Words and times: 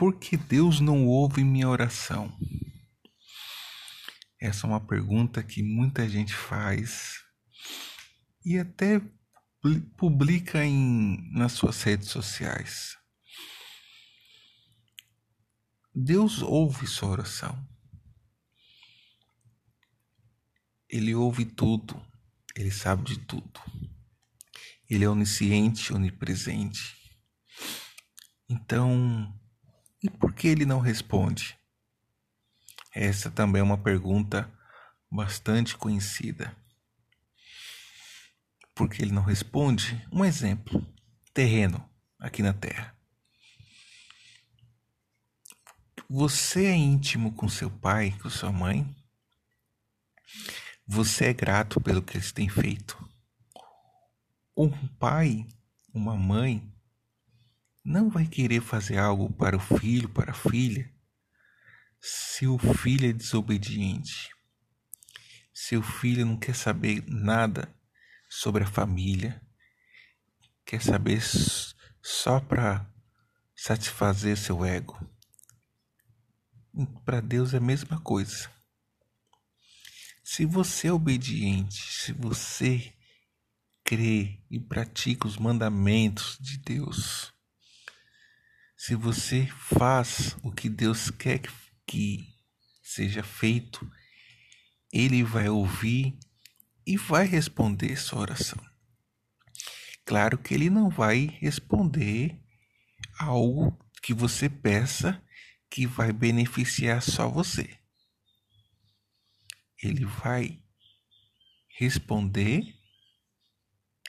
por 0.00 0.18
que 0.18 0.34
Deus 0.34 0.80
não 0.80 1.06
ouve 1.06 1.44
minha 1.44 1.68
oração? 1.68 2.34
Essa 4.40 4.66
é 4.66 4.70
uma 4.70 4.80
pergunta 4.80 5.42
que 5.42 5.62
muita 5.62 6.08
gente 6.08 6.32
faz 6.32 7.22
e 8.42 8.58
até 8.58 8.98
publica 9.98 10.64
em, 10.64 11.30
nas 11.34 11.52
suas 11.52 11.82
redes 11.82 12.08
sociais. 12.08 12.96
Deus 15.94 16.40
ouve 16.40 16.86
sua 16.86 17.10
oração. 17.10 17.62
Ele 20.88 21.14
ouve 21.14 21.44
tudo, 21.44 22.02
ele 22.56 22.70
sabe 22.70 23.04
de 23.04 23.18
tudo. 23.18 23.60
Ele 24.88 25.04
é 25.04 25.10
onisciente, 25.10 25.92
onipresente. 25.92 26.96
Então, 28.48 29.38
e 30.02 30.08
por 30.08 30.32
que 30.32 30.48
ele 30.48 30.64
não 30.64 30.80
responde? 30.80 31.58
Essa 32.94 33.30
também 33.30 33.60
é 33.60 33.62
uma 33.62 33.78
pergunta 33.78 34.50
bastante 35.10 35.76
conhecida. 35.76 36.56
Por 38.74 38.88
que 38.88 39.02
ele 39.02 39.12
não 39.12 39.22
responde? 39.22 40.06
Um 40.10 40.24
exemplo: 40.24 40.84
terreno 41.34 41.88
aqui 42.18 42.42
na 42.42 42.52
Terra. 42.52 42.96
Você 46.08 46.66
é 46.66 46.74
íntimo 46.74 47.32
com 47.34 47.48
seu 47.48 47.70
pai, 47.70 48.16
com 48.20 48.28
sua 48.28 48.50
mãe? 48.50 48.96
Você 50.86 51.26
é 51.26 51.32
grato 51.32 51.80
pelo 51.80 52.02
que 52.02 52.16
eles 52.16 52.32
têm 52.32 52.48
feito? 52.48 52.98
Um 54.56 54.70
pai, 54.98 55.46
uma 55.94 56.16
mãe, 56.16 56.69
não 57.84 58.10
vai 58.10 58.26
querer 58.26 58.60
fazer 58.60 58.98
algo 58.98 59.32
para 59.32 59.56
o 59.56 59.60
filho, 59.60 60.08
para 60.08 60.32
a 60.32 60.34
filha, 60.34 60.92
se 62.00 62.46
o 62.46 62.58
filho 62.58 63.08
é 63.08 63.12
desobediente, 63.12 64.30
se 65.52 65.76
o 65.76 65.82
filho 65.82 66.24
não 66.24 66.36
quer 66.36 66.54
saber 66.54 67.04
nada 67.06 67.74
sobre 68.28 68.64
a 68.64 68.66
família, 68.66 69.40
quer 70.64 70.80
saber 70.80 71.20
só 72.02 72.40
para 72.40 72.88
satisfazer 73.54 74.36
seu 74.36 74.64
ego. 74.64 74.98
Para 77.04 77.20
Deus 77.20 77.52
é 77.52 77.58
a 77.58 77.60
mesma 77.60 78.00
coisa. 78.00 78.50
Se 80.22 80.46
você 80.46 80.88
é 80.88 80.92
obediente, 80.92 81.92
se 81.92 82.12
você 82.12 82.94
crê 83.84 84.40
e 84.48 84.60
pratica 84.60 85.26
os 85.26 85.36
mandamentos 85.36 86.38
de 86.40 86.56
Deus, 86.58 87.29
se 88.90 88.96
você 88.96 89.46
faz 89.46 90.36
o 90.42 90.50
que 90.50 90.68
Deus 90.68 91.12
quer 91.12 91.40
que 91.86 92.26
seja 92.82 93.22
feito, 93.22 93.88
Ele 94.92 95.22
vai 95.22 95.48
ouvir 95.48 96.18
e 96.84 96.96
vai 96.96 97.24
responder 97.24 97.96
sua 97.96 98.18
oração. 98.22 98.60
Claro 100.04 100.36
que 100.36 100.54
Ele 100.54 100.68
não 100.68 100.90
vai 100.90 101.26
responder 101.40 102.36
algo 103.16 103.78
que 104.02 104.12
você 104.12 104.48
peça 104.48 105.22
que 105.70 105.86
vai 105.86 106.12
beneficiar 106.12 107.00
só 107.00 107.28
você. 107.28 107.78
Ele 109.80 110.04
vai 110.04 110.60
responder, 111.78 112.74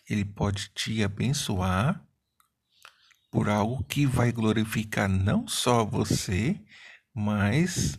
ele 0.09 0.25
pode 0.25 0.69
te 0.69 1.03
abençoar 1.03 2.03
por 3.31 3.49
algo 3.49 3.81
que 3.85 4.05
vai 4.05 4.29
glorificar 4.31 5.07
não 5.07 5.47
só 5.47 5.85
você, 5.85 6.59
mas 7.13 7.97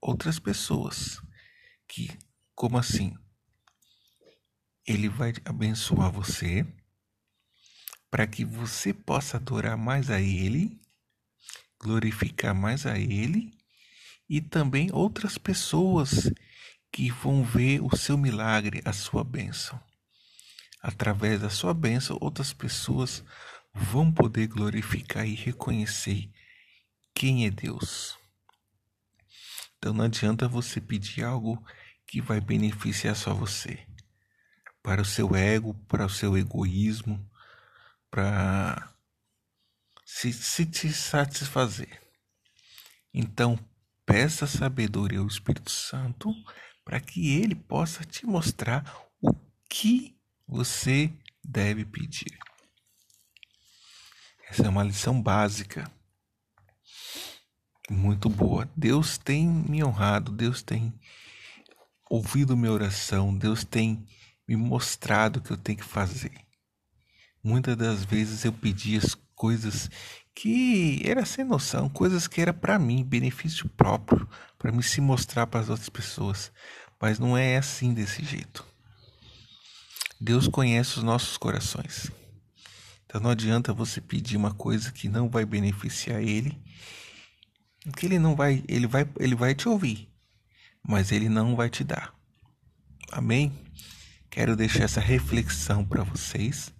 outras 0.00 0.38
pessoas. 0.38 1.20
Que 1.86 2.10
como 2.54 2.78
assim? 2.78 3.14
Ele 4.86 5.08
vai 5.08 5.34
abençoar 5.44 6.10
você 6.10 6.66
para 8.10 8.26
que 8.26 8.44
você 8.44 8.92
possa 8.94 9.36
adorar 9.36 9.76
mais 9.76 10.10
a 10.10 10.20
ele, 10.20 10.80
glorificar 11.78 12.54
mais 12.54 12.86
a 12.86 12.98
ele 12.98 13.52
e 14.28 14.40
também 14.40 14.88
outras 14.92 15.36
pessoas 15.36 16.32
que 16.90 17.10
vão 17.10 17.44
ver 17.44 17.82
o 17.82 17.94
seu 17.96 18.16
milagre, 18.16 18.80
a 18.84 18.92
sua 18.92 19.24
bênção. 19.24 19.78
Através 20.80 21.40
da 21.40 21.50
sua 21.50 21.74
bênção, 21.74 22.16
outras 22.20 22.52
pessoas 22.52 23.24
vão 23.74 24.12
poder 24.12 24.46
glorificar 24.46 25.26
e 25.26 25.34
reconhecer 25.34 26.30
quem 27.12 27.46
é 27.46 27.50
Deus. 27.50 28.16
Então 29.76 29.92
não 29.92 30.04
adianta 30.04 30.48
você 30.48 30.80
pedir 30.80 31.24
algo 31.24 31.62
que 32.06 32.20
vai 32.20 32.40
beneficiar 32.40 33.16
só 33.16 33.34
você, 33.34 33.84
para 34.82 35.02
o 35.02 35.04
seu 35.04 35.34
ego, 35.34 35.74
para 35.88 36.06
o 36.06 36.10
seu 36.10 36.38
egoísmo, 36.38 37.28
para 38.10 38.94
se, 40.04 40.32
se 40.32 40.64
te 40.64 40.92
satisfazer. 40.92 42.00
Então 43.12 43.58
peça 44.06 44.46
sabedoria 44.46 45.18
ao 45.18 45.26
Espírito 45.26 45.70
Santo 45.70 46.32
para 46.84 47.00
que 47.00 47.34
ele 47.40 47.54
possa 47.54 48.04
te 48.04 48.26
mostrar 48.26 48.84
o 49.20 49.34
que 49.68 50.16
você 50.46 51.12
deve 51.42 51.84
pedir. 51.84 52.38
Essa 54.54 54.66
é 54.66 54.68
uma 54.68 54.84
lição 54.84 55.20
básica, 55.20 55.90
muito 57.90 58.28
boa. 58.28 58.70
Deus 58.76 59.18
tem 59.18 59.48
me 59.48 59.82
honrado, 59.82 60.30
Deus 60.30 60.62
tem 60.62 60.94
ouvido 62.08 62.56
minha 62.56 62.70
oração, 62.70 63.36
Deus 63.36 63.64
tem 63.64 64.06
me 64.46 64.54
mostrado 64.54 65.40
o 65.40 65.42
que 65.42 65.50
eu 65.50 65.56
tenho 65.56 65.78
que 65.78 65.84
fazer. 65.84 66.30
Muitas 67.42 67.76
das 67.76 68.04
vezes 68.04 68.44
eu 68.44 68.52
pedi 68.52 68.96
as 68.96 69.16
coisas 69.34 69.90
que 70.32 71.02
era 71.04 71.24
sem 71.24 71.44
noção, 71.44 71.88
coisas 71.88 72.28
que 72.28 72.40
era 72.40 72.52
para 72.52 72.78
mim, 72.78 73.02
benefício 73.02 73.68
próprio, 73.70 74.28
para 74.56 74.70
me 74.70 74.84
se 74.84 75.00
mostrar 75.00 75.48
para 75.48 75.58
as 75.58 75.68
outras 75.68 75.88
pessoas, 75.88 76.52
mas 77.00 77.18
não 77.18 77.36
é 77.36 77.56
assim 77.56 77.92
desse 77.92 78.24
jeito. 78.24 78.64
Deus 80.20 80.46
conhece 80.46 80.98
os 80.98 81.02
nossos 81.02 81.36
corações. 81.36 82.12
Então 83.14 83.22
não 83.22 83.30
adianta 83.30 83.72
você 83.72 84.00
pedir 84.00 84.36
uma 84.36 84.52
coisa 84.52 84.90
que 84.90 85.08
não 85.08 85.28
vai 85.28 85.44
beneficiar 85.44 86.20
ele, 86.20 86.60
que 87.96 88.06
ele 88.06 88.18
não 88.18 88.34
vai, 88.34 88.64
ele 88.66 88.88
vai, 88.88 89.08
ele 89.20 89.36
vai 89.36 89.54
te 89.54 89.68
ouvir, 89.68 90.12
mas 90.82 91.12
ele 91.12 91.28
não 91.28 91.54
vai 91.54 91.70
te 91.70 91.84
dar. 91.84 92.12
Amém? 93.12 93.52
Quero 94.28 94.56
deixar 94.56 94.82
essa 94.82 95.00
reflexão 95.00 95.84
para 95.84 96.02
vocês. 96.02 96.74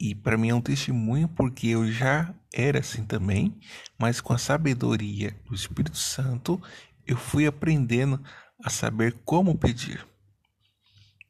E 0.00 0.16
para 0.16 0.36
mim 0.36 0.48
é 0.48 0.54
um 0.54 0.60
testemunho 0.60 1.28
porque 1.28 1.68
eu 1.68 1.88
já 1.92 2.34
era 2.52 2.80
assim 2.80 3.04
também, 3.04 3.56
mas 3.96 4.20
com 4.20 4.32
a 4.32 4.38
sabedoria 4.38 5.36
do 5.46 5.54
Espírito 5.54 5.96
Santo, 5.96 6.60
eu 7.06 7.16
fui 7.16 7.46
aprendendo 7.46 8.20
a 8.64 8.68
saber 8.68 9.14
como 9.24 9.56
pedir. 9.56 10.04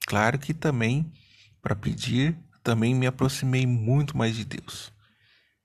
Claro 0.06 0.38
que 0.38 0.54
também 0.54 1.12
para 1.60 1.76
pedir 1.76 2.34
também 2.62 2.94
me 2.94 3.06
aproximei 3.06 3.66
muito 3.66 4.16
mais 4.16 4.36
de 4.36 4.44
Deus. 4.44 4.92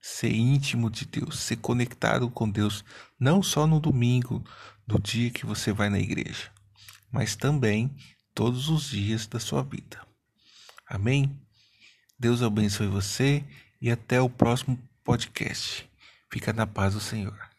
Ser 0.00 0.32
íntimo 0.32 0.90
de 0.90 1.04
Deus, 1.04 1.40
ser 1.40 1.56
conectado 1.56 2.30
com 2.30 2.48
Deus, 2.48 2.84
não 3.18 3.42
só 3.42 3.66
no 3.66 3.80
domingo, 3.80 4.44
no 4.86 5.00
dia 5.00 5.30
que 5.30 5.44
você 5.44 5.72
vai 5.72 5.90
na 5.90 5.98
igreja, 5.98 6.50
mas 7.10 7.34
também 7.34 7.94
todos 8.34 8.68
os 8.68 8.90
dias 8.90 9.26
da 9.26 9.40
sua 9.40 9.62
vida. 9.62 10.00
Amém? 10.86 11.40
Deus 12.18 12.42
abençoe 12.42 12.86
você 12.86 13.42
e 13.80 13.90
até 13.90 14.20
o 14.20 14.30
próximo 14.30 14.78
podcast. 15.02 15.88
Fica 16.30 16.52
na 16.52 16.66
paz 16.66 16.94
do 16.94 17.00
Senhor. 17.00 17.55